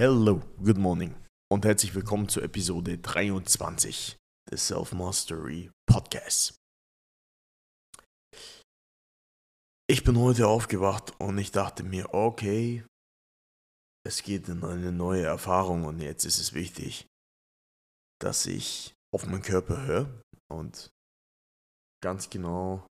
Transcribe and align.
Hello, 0.00 0.40
good 0.62 0.78
morning 0.78 1.16
und 1.50 1.64
herzlich 1.64 1.92
willkommen 1.92 2.28
zur 2.28 2.44
Episode 2.44 2.98
23 2.98 4.16
des 4.48 4.68
Self-Mastery 4.68 5.72
Podcasts. 5.86 6.56
Ich 9.90 10.04
bin 10.04 10.16
heute 10.16 10.46
aufgewacht 10.46 11.20
und 11.20 11.36
ich 11.38 11.50
dachte 11.50 11.82
mir, 11.82 12.14
okay, 12.14 12.86
es 14.06 14.22
geht 14.22 14.48
in 14.48 14.62
eine 14.62 14.92
neue 14.92 15.24
Erfahrung 15.24 15.82
und 15.82 15.98
jetzt 15.98 16.24
ist 16.24 16.38
es 16.38 16.52
wichtig, 16.52 17.08
dass 18.20 18.46
ich 18.46 18.94
auf 19.12 19.26
meinen 19.26 19.42
Körper 19.42 19.84
höre 19.84 20.22
und 20.48 20.90
ganz 22.04 22.30
genau 22.30 22.86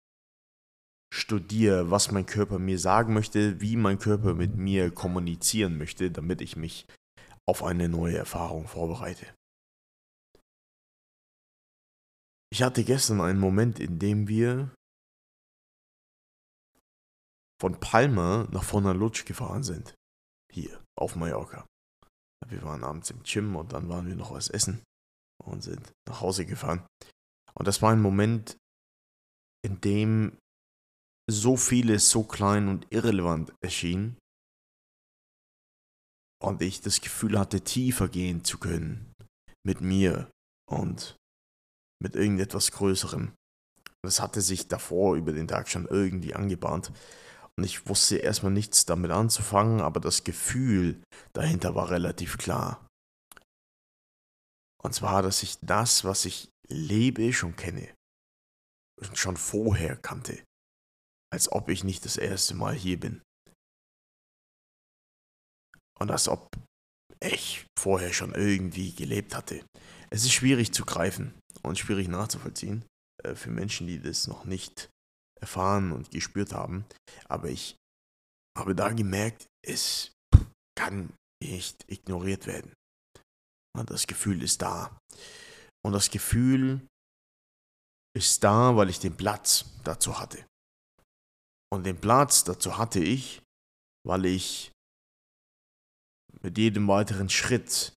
studiere, 1.17 1.91
was 1.91 2.11
mein 2.11 2.27
Körper 2.27 2.59
mir 2.59 2.79
sagen 2.79 3.14
möchte, 3.14 3.61
wie 3.61 3.77
mein 3.77 3.99
Körper 3.99 4.35
mit 4.35 4.57
mir 4.57 4.91
kommunizieren 4.91 5.79
möchte, 5.79 6.11
damit 6.11 6.41
ich 6.41 6.57
mich 6.57 6.87
auf 7.49 7.62
eine 7.62 7.89
neue 7.89 8.17
Erfahrung 8.17 8.68
vorbereite. 8.68 9.26
Ich 12.53 12.63
hatte 12.63 12.85
gestern 12.85 13.21
einen 13.21 13.40
Moment, 13.40 13.81
in 13.81 13.99
dem 13.99 14.29
wir 14.29 14.75
von 17.61 17.81
Palma 17.81 18.46
nach 18.51 18.64
Fornalutsch 18.64 19.25
gefahren 19.25 19.62
sind. 19.62 19.95
Hier, 20.53 20.82
auf 20.96 21.17
Mallorca. 21.17 21.67
Wir 22.48 22.62
waren 22.62 22.85
abends 22.85 23.11
im 23.11 23.23
Gym 23.23 23.57
und 23.57 23.73
dann 23.73 23.89
waren 23.89 24.07
wir 24.07 24.14
noch 24.14 24.32
was 24.32 24.48
essen 24.48 24.82
und 25.43 25.62
sind 25.62 25.93
nach 26.07 26.21
Hause 26.21 26.46
gefahren. 26.46 26.87
Und 27.54 27.67
das 27.67 27.82
war 27.82 27.93
ein 27.93 28.03
Moment, 28.03 28.57
in 29.64 29.81
dem 29.81 30.39
so 31.29 31.57
vieles 31.57 32.11
so 32.11 32.22
klein 32.22 32.69
und 32.69 32.86
irrelevant 32.91 33.53
erschien 33.61 34.17
und 36.42 36.62
ich 36.62 36.80
das 36.80 37.00
Gefühl 37.00 37.39
hatte, 37.39 37.62
tiefer 37.62 38.08
gehen 38.08 38.44
zu 38.44 38.58
können 38.58 39.12
mit 39.64 39.81
mir 39.81 40.31
und 40.70 41.17
mit 42.01 42.14
irgendetwas 42.14 42.70
Größerem. 42.70 43.33
Das 44.05 44.20
hatte 44.20 44.41
sich 44.41 44.69
davor 44.69 45.17
über 45.17 45.33
den 45.33 45.48
Tag 45.48 45.69
schon 45.69 45.86
irgendwie 45.86 46.34
angebahnt 46.34 46.92
und 47.58 47.64
ich 47.64 47.89
wusste 47.89 48.19
erstmal 48.19 48.53
nichts 48.53 48.84
damit 48.84 49.11
anzufangen, 49.11 49.81
aber 49.81 49.98
das 49.98 50.23
Gefühl 50.23 51.03
dahinter 51.33 51.75
war 51.75 51.91
relativ 51.91 52.39
klar. 52.39 52.86
Und 54.81 54.95
zwar, 54.95 55.23
dass 55.23 55.42
ich 55.42 55.58
das, 55.62 56.05
was 56.05 56.27
ich 56.27 56.48
lebe, 56.69 57.33
schon 57.33 57.56
kenne. 57.56 57.92
Schon 59.14 59.36
vorher 59.36 59.97
kannte 59.97 60.45
als 61.37 61.53
ob 61.53 61.69
ich 61.69 61.84
nicht 61.84 62.06
das 62.06 62.17
erste 62.17 62.55
Mal 62.55 62.75
hier 62.75 62.98
bin. 62.98 63.20
Und 66.01 66.11
als 66.11 66.29
ob 66.29 66.48
ich 67.20 67.67
vorher 67.79 68.15
schon 68.15 68.34
irgendwie 68.34 68.95
gelebt 68.95 69.34
hatte. 69.37 69.62
Es 70.09 70.25
ist 70.25 70.33
schwierig 70.33 70.73
zu 70.73 70.87
greifen 70.87 71.34
und 71.62 71.79
schwierig 71.79 72.09
nachzuvollziehen 72.09 72.87
äh, 73.23 73.34
für 73.34 73.51
Menschen, 73.51 73.87
die 73.87 74.01
das 74.01 74.27
noch 74.29 74.47
nicht 74.47 74.89
erfahren 75.39 75.92
und 75.92 76.11
gespürt 76.11 76.55
haben. 76.55 76.87
Aber 77.29 77.51
ich 77.51 77.77
habe 78.57 78.75
da 78.75 78.89
gemerkt, 78.95 79.47
es 79.62 80.12
kann 80.75 81.12
nicht 81.42 81.84
ignoriert 81.87 82.47
werden. 82.47 82.73
Und 83.77 83.91
das 83.91 84.07
Gefühl 84.07 84.42
ist 84.42 84.62
da. 84.62 84.98
Und 85.84 85.92
das 85.92 86.11
Gefühl 86.11 86.81
ist 88.17 88.42
da, 88.42 88.75
weil 88.75 88.89
ich 88.89 89.01
den 89.01 89.19
Platz 89.19 89.67
dazu 89.84 90.19
hatte. 90.19 90.47
Und 91.77 91.85
den 91.85 92.01
Platz 92.01 92.43
dazu 92.43 92.79
hatte 92.79 93.01
ich, 93.01 93.43
weil 94.03 94.25
ich 94.25 94.73
mit 96.41 96.57
jedem 96.57 96.89
weiteren 96.89 97.29
Schritt 97.29 97.93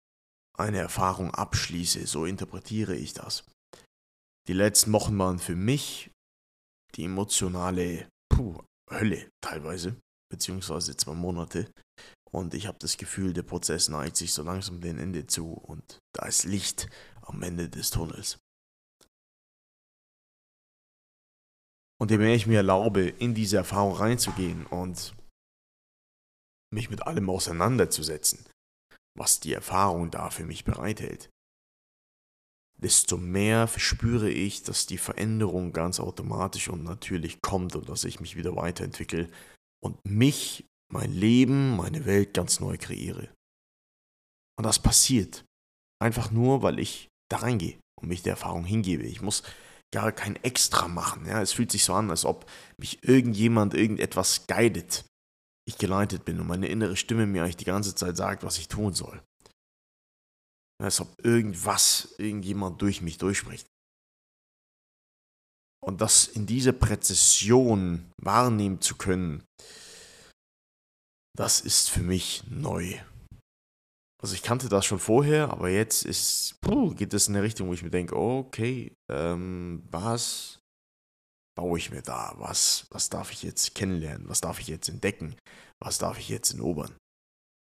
eine 0.58 0.80
Erfahrung 0.80 1.34
abschließe. 1.34 2.06
So 2.06 2.26
interpretiere 2.26 2.94
ich 2.94 3.14
das. 3.14 3.46
Die 4.50 4.54
letzten 4.54 4.92
Wochen 4.92 5.18
waren 5.18 5.40
für 5.40 5.56
mich 5.56 6.12
die 6.96 7.06
emotionale 7.06 8.10
puh, 8.28 8.62
Hölle 8.92 9.30
teilweise, 9.40 9.96
beziehungsweise 10.30 10.98
zwei 10.98 11.14
Monate. 11.14 11.72
Und 12.30 12.54
ich 12.54 12.68
habe 12.68 12.80
das 12.80 12.98
Gefühl, 12.98 13.32
der 13.32 13.44
Prozess 13.44 13.88
neigt 13.88 14.18
sich 14.18 14.34
so 14.34 14.44
langsam 14.44 14.82
dem 14.82 15.00
Ende 15.00 15.26
zu 15.26 15.54
und 15.54 16.00
da 16.14 16.26
ist 16.28 16.44
Licht 16.44 16.90
am 17.22 17.42
Ende 17.44 17.70
des 17.70 17.92
Tunnels. 17.92 18.40
Und 22.02 22.12
je 22.12 22.18
mehr 22.18 22.34
ich 22.34 22.48
mir 22.48 22.58
erlaube, 22.58 23.02
in 23.02 23.36
diese 23.36 23.58
Erfahrung 23.58 23.94
reinzugehen 23.94 24.66
und 24.66 25.16
mich 26.74 26.90
mit 26.90 27.06
allem 27.06 27.30
auseinanderzusetzen, 27.30 28.46
was 29.18 29.40
die 29.40 29.54
Erfahrung 29.54 30.12
da 30.12 30.30
für 30.30 30.46
mich 30.46 30.64
bereithält, 30.64 31.30
desto 32.82 33.18
mehr 33.18 33.68
verspüre 33.68 34.30
ich, 34.30 34.64
dass 34.64 34.86
die 34.86 34.98
Veränderung 34.98 35.74
ganz 35.74 36.00
automatisch 36.00 36.70
und 36.70 36.84
natürlich 36.84 37.42
kommt 37.42 37.76
und 37.76 37.90
dass 37.90 38.06
ich 38.06 38.22
mich 38.22 38.38
wieder 38.38 38.56
weiterentwickle 38.56 39.30
und 39.84 40.00
mich, 40.06 40.66
mein 40.92 41.12
Leben, 41.12 41.76
meine 41.76 42.06
Welt 42.06 42.34
ganz 42.34 42.60
neu 42.60 42.78
kreiere. 42.78 43.30
Und 44.58 44.66
das 44.66 44.80
passiert 44.82 45.46
einfach 46.02 46.32
nur, 46.32 46.62
weil 46.62 46.80
ich 46.80 47.10
da 47.30 47.38
reingehe 47.38 47.80
und 48.00 48.08
mich 48.08 48.24
der 48.24 48.32
Erfahrung 48.32 48.64
hingebe. 48.64 49.04
Ich 49.04 49.22
muss 49.22 49.44
gar 49.92 50.12
kein 50.12 50.36
Extra 50.38 50.88
machen. 50.88 51.26
Ja? 51.26 51.42
Es 51.42 51.52
fühlt 51.52 51.72
sich 51.72 51.84
so 51.84 51.94
an, 51.94 52.10
als 52.10 52.26
ob 52.26 52.50
mich 52.78 53.04
irgendjemand 53.04 53.74
irgendetwas 53.74 54.48
guidet. 54.48 55.06
Ich 55.68 55.78
geleitet 55.78 56.26
bin 56.26 56.40
und 56.40 56.48
meine 56.48 56.68
innere 56.68 56.96
Stimme 56.96 57.26
mir 57.26 57.44
eigentlich 57.44 57.58
die 57.58 57.66
ganze 57.66 57.94
Zeit 57.96 58.18
sagt, 58.18 58.44
was 58.44 58.58
ich 58.58 58.68
tun 58.68 58.94
soll. 58.94 59.22
Als 60.82 61.00
ob 61.02 61.08
irgendwas, 61.24 62.16
irgendjemand 62.18 62.82
durch 62.82 63.02
mich 63.02 63.18
durchspricht. 63.18 63.68
Und 65.82 66.02
das 66.02 66.28
in 66.28 66.46
dieser 66.46 66.74
Präzision 66.74 68.12
wahrnehmen 68.18 68.82
zu 68.82 68.96
können, 68.96 69.44
das 71.38 71.62
ist 71.62 71.90
für 71.90 72.02
mich 72.02 72.44
neu. 72.50 73.00
Also 74.22 74.36
ich 74.36 74.44
kannte 74.44 74.68
das 74.68 74.86
schon 74.86 75.00
vorher, 75.00 75.50
aber 75.50 75.70
jetzt 75.70 76.04
ist, 76.06 76.60
puh, 76.62 76.94
geht 76.94 77.14
es 77.14 77.28
in 77.28 77.36
eine 77.36 77.44
Richtung, 77.44 77.70
wo 77.70 77.74
ich 77.74 77.84
mir 77.84 77.90
denke, 77.90 78.18
okay, 78.18 78.94
ähm, 79.10 79.82
was 79.90 80.60
baue 81.56 81.78
ich 81.78 81.90
mir 81.90 82.02
da? 82.02 82.34
Was, 82.38 82.86
was 82.90 83.10
darf 83.10 83.32
ich 83.32 83.44
jetzt 83.44 83.76
kennenlernen? 83.76 84.28
Was 84.28 84.42
darf 84.42 84.60
ich 84.60 84.68
jetzt 84.68 84.90
entdecken? 84.90 85.36
Was 85.82 86.00
darf 86.00 86.20
ich 86.20 86.28
jetzt 86.28 86.54
erobern? 86.54 86.98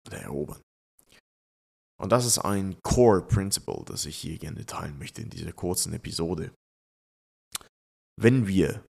Oder 0.08 0.22
erobern? 0.22 0.62
Und 2.02 2.12
das 2.12 2.26
ist 2.26 2.40
ein 2.40 2.82
Core 2.82 3.22
Principle, 3.28 3.84
das 3.86 4.06
ich 4.06 4.16
hier 4.16 4.38
gerne 4.38 4.66
teilen 4.66 4.98
möchte 4.98 5.22
in 5.22 5.30
dieser 5.30 5.52
kurzen 5.52 5.94
Episode. 5.94 6.52
Wenn 8.20 8.48
wir 8.48 8.84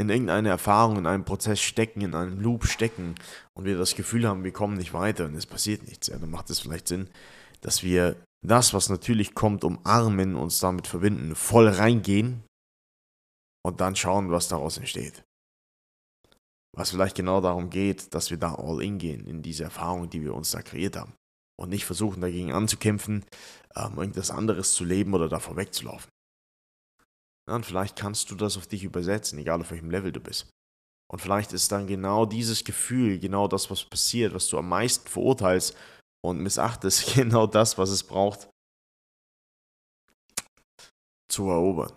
in 0.00 0.08
irgendeine 0.08 0.48
Erfahrung, 0.48 0.96
in 0.96 1.06
einem 1.06 1.24
Prozess 1.24 1.60
stecken, 1.60 2.00
in 2.00 2.14
einem 2.14 2.40
Loop 2.40 2.66
stecken 2.66 3.14
und 3.54 3.66
wir 3.66 3.76
das 3.76 3.94
Gefühl 3.94 4.26
haben, 4.26 4.44
wir 4.44 4.52
kommen 4.52 4.76
nicht 4.76 4.94
weiter 4.94 5.26
und 5.26 5.34
es 5.34 5.46
passiert 5.46 5.86
nichts, 5.86 6.08
ja, 6.08 6.18
dann 6.18 6.30
macht 6.30 6.48
es 6.50 6.60
vielleicht 6.60 6.88
Sinn, 6.88 7.08
dass 7.60 7.82
wir 7.82 8.16
das, 8.42 8.72
was 8.72 8.88
natürlich 8.88 9.34
kommt, 9.34 9.62
umarmen, 9.62 10.34
uns 10.34 10.58
damit 10.60 10.86
verbinden, 10.86 11.34
voll 11.34 11.68
reingehen 11.68 12.42
und 13.62 13.80
dann 13.80 13.94
schauen, 13.94 14.30
was 14.30 14.48
daraus 14.48 14.78
entsteht. 14.78 15.22
Was 16.74 16.90
vielleicht 16.90 17.16
genau 17.16 17.40
darum 17.40 17.68
geht, 17.68 18.14
dass 18.14 18.30
wir 18.30 18.38
da 18.38 18.54
all 18.54 18.82
in 18.82 18.98
gehen, 18.98 19.26
in 19.26 19.42
diese 19.42 19.64
Erfahrung, 19.64 20.08
die 20.08 20.22
wir 20.22 20.34
uns 20.34 20.52
da 20.52 20.62
kreiert 20.62 20.96
haben. 20.96 21.12
Und 21.60 21.68
nicht 21.68 21.84
versuchen, 21.84 22.22
dagegen 22.22 22.52
anzukämpfen, 22.52 23.26
ähm, 23.76 23.98
irgendwas 23.98 24.30
anderes 24.30 24.72
zu 24.72 24.84
leben 24.84 25.12
oder 25.12 25.28
davor 25.28 25.56
wegzulaufen. 25.56 26.08
Und 27.48 27.66
vielleicht 27.66 27.96
kannst 27.96 28.30
du 28.30 28.34
das 28.34 28.56
auf 28.56 28.66
dich 28.66 28.84
übersetzen, 28.84 29.38
egal 29.38 29.60
auf 29.60 29.70
welchem 29.70 29.90
Level 29.90 30.12
du 30.12 30.20
bist. 30.20 30.48
Und 31.10 31.20
vielleicht 31.20 31.52
ist 31.52 31.72
dann 31.72 31.88
genau 31.88 32.24
dieses 32.24 32.62
Gefühl, 32.62 33.18
genau 33.18 33.48
das, 33.48 33.70
was 33.70 33.84
passiert, 33.84 34.32
was 34.32 34.46
du 34.46 34.58
am 34.58 34.68
meisten 34.68 35.08
verurteilst 35.08 35.76
und 36.24 36.38
missachtest, 36.38 37.14
genau 37.14 37.46
das, 37.46 37.78
was 37.78 37.90
es 37.90 38.04
braucht, 38.04 38.48
zu 41.28 41.48
erobern 41.48 41.96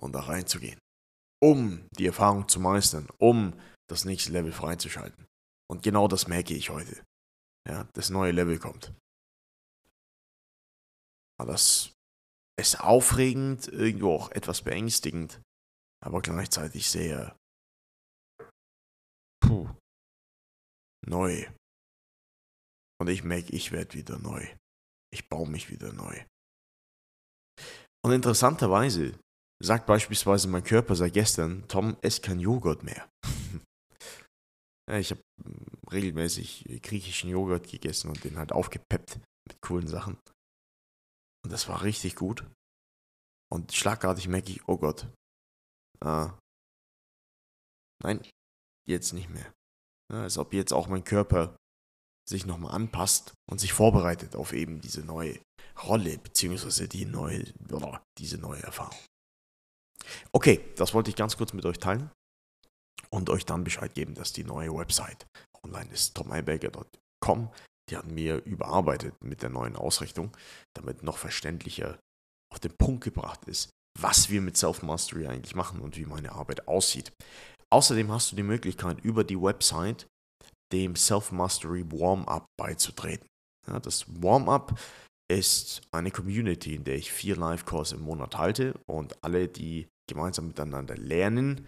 und 0.00 0.12
da 0.12 0.20
reinzugehen. 0.20 0.78
Um 1.42 1.86
die 1.98 2.06
Erfahrung 2.06 2.48
zu 2.48 2.58
meistern, 2.58 3.08
um 3.18 3.52
das 3.90 4.06
nächste 4.06 4.32
Level 4.32 4.52
freizuschalten. 4.52 5.26
Und 5.70 5.82
genau 5.82 6.08
das 6.08 6.26
merke 6.26 6.54
ich 6.54 6.70
heute. 6.70 7.02
Ja, 7.68 7.88
das 7.92 8.08
neue 8.10 8.32
Level 8.32 8.58
kommt. 8.58 8.94
Aber 11.38 11.52
das 11.52 11.93
ist 12.58 12.80
aufregend, 12.80 13.68
irgendwo 13.68 14.12
auch 14.14 14.30
etwas 14.30 14.62
beängstigend, 14.62 15.40
aber 16.04 16.22
gleichzeitig 16.22 16.88
sehr 16.88 17.36
puh, 19.40 19.68
neu. 21.06 21.46
Und 23.00 23.08
ich 23.08 23.24
merke, 23.24 23.52
ich 23.52 23.72
werde 23.72 23.94
wieder 23.94 24.18
neu. 24.18 24.46
Ich 25.12 25.28
baue 25.28 25.48
mich 25.48 25.70
wieder 25.70 25.92
neu. 25.92 26.24
Und 28.04 28.12
interessanterweise 28.12 29.18
sagt 29.62 29.86
beispielsweise 29.86 30.48
mein 30.48 30.64
Körper 30.64 30.94
seit 30.94 31.14
gestern, 31.14 31.66
Tom, 31.68 31.96
ess 32.02 32.22
kein 32.22 32.40
Joghurt 32.40 32.82
mehr. 32.82 33.08
Ich 34.92 35.12
habe 35.12 35.22
regelmäßig 35.90 36.82
griechischen 36.82 37.30
Joghurt 37.30 37.70
gegessen 37.70 38.10
und 38.10 38.22
den 38.22 38.36
halt 38.36 38.52
aufgepeppt 38.52 39.18
mit 39.48 39.56
coolen 39.62 39.88
Sachen. 39.88 40.18
Und 41.44 41.52
das 41.52 41.68
war 41.68 41.82
richtig 41.82 42.16
gut. 42.16 42.44
Und 43.52 43.72
schlagartig 43.72 44.28
merke 44.28 44.50
ich, 44.50 44.66
oh 44.66 44.78
Gott. 44.78 45.06
Ah, 46.00 46.38
nein, 48.02 48.20
jetzt 48.88 49.12
nicht 49.12 49.28
mehr. 49.30 49.52
Ja, 50.12 50.22
als 50.22 50.38
ob 50.38 50.52
jetzt 50.52 50.72
auch 50.72 50.88
mein 50.88 51.04
Körper 51.04 51.56
sich 52.28 52.46
nochmal 52.46 52.74
anpasst 52.74 53.34
und 53.50 53.58
sich 53.58 53.72
vorbereitet 53.72 54.34
auf 54.34 54.52
eben 54.52 54.80
diese 54.80 55.02
neue 55.02 55.38
Rolle, 55.82 56.18
beziehungsweise 56.18 56.88
die 56.88 57.04
neue, 57.04 57.44
diese 58.18 58.38
neue 58.38 58.62
Erfahrung. 58.62 58.98
Okay, 60.32 60.72
das 60.76 60.94
wollte 60.94 61.10
ich 61.10 61.16
ganz 61.16 61.36
kurz 61.36 61.52
mit 61.52 61.66
euch 61.66 61.78
teilen 61.78 62.10
und 63.10 63.30
euch 63.30 63.44
dann 63.44 63.64
Bescheid 63.64 63.94
geben, 63.94 64.14
dass 64.14 64.32
die 64.32 64.44
neue 64.44 64.74
Website 64.74 65.26
online 65.62 65.90
ist, 65.92 66.14
tomeiberger.com. 66.14 67.50
Die 67.90 67.96
haben 67.96 68.16
wir 68.16 68.44
überarbeitet 68.44 69.22
mit 69.22 69.42
der 69.42 69.50
neuen 69.50 69.76
Ausrichtung, 69.76 70.34
damit 70.74 71.02
noch 71.02 71.18
verständlicher 71.18 71.98
auf 72.52 72.60
den 72.60 72.74
Punkt 72.76 73.04
gebracht 73.04 73.44
ist, 73.46 73.70
was 73.98 74.30
wir 74.30 74.40
mit 74.40 74.56
Self-Mastery 74.56 75.26
eigentlich 75.26 75.54
machen 75.54 75.80
und 75.80 75.96
wie 75.96 76.06
meine 76.06 76.32
Arbeit 76.32 76.66
aussieht. 76.66 77.12
Außerdem 77.70 78.10
hast 78.10 78.32
du 78.32 78.36
die 78.36 78.42
Möglichkeit, 78.42 79.00
über 79.04 79.24
die 79.24 79.40
Website 79.40 80.06
dem 80.72 80.96
Self-Mastery 80.96 81.84
Warm-Up 81.90 82.46
beizutreten. 82.58 83.26
Ja, 83.66 83.80
das 83.80 84.06
Warm-Up 84.22 84.78
ist 85.30 85.82
eine 85.92 86.10
Community, 86.10 86.74
in 86.74 86.84
der 86.84 86.96
ich 86.96 87.10
vier 87.10 87.36
Live-Kurse 87.36 87.96
im 87.96 88.02
Monat 88.02 88.36
halte 88.36 88.74
und 88.86 89.22
alle, 89.24 89.48
die 89.48 89.88
gemeinsam 90.08 90.48
miteinander 90.48 90.96
lernen, 90.96 91.66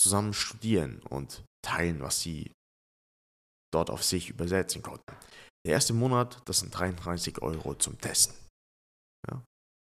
zusammen 0.00 0.34
studieren 0.34 1.00
und 1.08 1.42
teilen, 1.62 2.00
was 2.00 2.20
sie 2.20 2.50
dort 3.74 3.90
auf 3.90 4.02
sich 4.02 4.30
übersetzen 4.30 4.82
konnten. 4.82 5.16
Der 5.66 5.74
erste 5.74 5.94
Monat, 5.94 6.40
das 6.44 6.60
sind 6.60 6.70
33 6.70 7.42
Euro 7.42 7.74
zum 7.74 7.98
Testen. 8.00 8.34
Ja. 9.28 9.42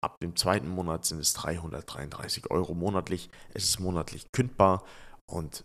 Ab 0.04 0.16
dem 0.22 0.36
zweiten 0.36 0.68
Monat 0.68 1.04
sind 1.04 1.18
es 1.18 1.32
333 1.34 2.50
Euro 2.50 2.74
monatlich. 2.74 3.30
Es 3.52 3.64
ist 3.64 3.80
monatlich 3.80 4.26
kündbar 4.32 4.84
und 5.30 5.64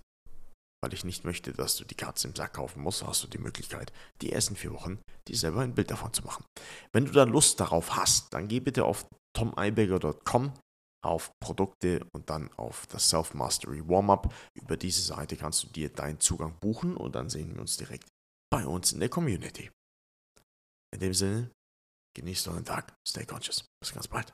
weil 0.84 0.94
ich 0.94 1.04
nicht 1.04 1.26
möchte, 1.26 1.54
dass 1.54 1.76
du 1.78 1.86
die 1.86 1.96
Katze 1.96 2.28
im 2.28 2.36
Sack 2.36 2.54
kaufen 2.54 2.82
musst, 2.82 3.06
hast 3.06 3.24
du 3.24 3.28
die 3.28 3.38
Möglichkeit, 3.38 3.94
die 4.22 4.32
ersten 4.32 4.56
vier 4.56 4.74
Wochen 4.74 5.00
dir 5.28 5.38
selber 5.38 5.62
ein 5.62 5.76
Bild 5.76 5.92
davon 5.92 6.12
zu 6.12 6.24
machen. 6.24 6.44
Wenn 6.92 7.06
du 7.06 7.12
da 7.12 7.24
Lust 7.24 7.60
darauf 7.60 7.96
hast, 7.96 8.34
dann 8.34 8.48
geh 8.48 8.60
bitte 8.60 8.86
auf 8.86 9.06
tomeiberger.com 9.38 10.54
auf 11.04 11.32
Produkte 11.40 12.06
und 12.14 12.30
dann 12.30 12.52
auf 12.54 12.88
das 12.88 13.10
Self-Mastery 13.10 13.88
Warm-Up. 13.88 14.34
Über 14.54 14.78
diese 14.78 15.02
Seite 15.02 15.36
kannst 15.36 15.64
du 15.64 15.68
dir 15.68 15.90
deinen 15.90 16.20
Zugang 16.20 16.58
buchen 16.60 16.96
und 16.96 17.16
dann 17.16 17.30
sehen 17.30 17.54
wir 17.54 17.62
uns 17.62 17.78
direkt 17.78 18.08
bei 18.52 18.66
uns 18.66 18.92
in 18.94 19.00
der 19.00 19.10
Community. 19.10 19.72
In 20.94 21.00
dem 21.00 21.14
Sinne, 21.14 21.52
genießt 22.16 22.48
euren 22.50 22.66
Tag, 22.66 22.94
stay 23.08 23.26
conscious. 23.26 23.66
Bis 23.82 23.94
ganz 23.94 24.08
bald. 24.08 24.34